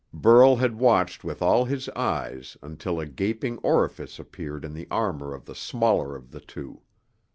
[0.15, 5.31] Burl had watched with all his eyes until a gaping orifice appeared in the armor
[5.31, 6.81] of the smaller of the two.